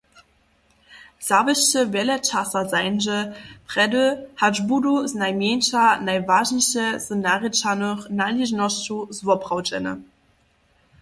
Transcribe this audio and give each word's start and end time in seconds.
Zawěsće 1.27 1.81
wjele 1.93 2.15
časa 2.29 2.61
zańdźe, 2.71 3.19
prjedy 3.67 4.03
hač 4.41 4.55
budu 4.71 4.95
znajmjeńša 5.13 5.83
najwažniše 6.09 6.85
z 7.05 7.07
narěčanych 7.25 8.01
naležnosćow 8.19 8.99
zwoprawdźene. 9.17 9.93